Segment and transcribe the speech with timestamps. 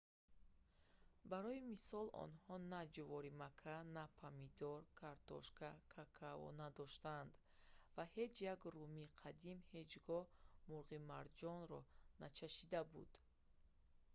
[1.29, 7.31] барои мисол онҳо на ҷуворимакка на помидор картошка какао надоштанд
[7.95, 10.25] ва ҳеҷ як румии қадим ҳеҷ гоҳ
[10.69, 11.79] мурғи марҷонро
[12.23, 13.11] начашида буд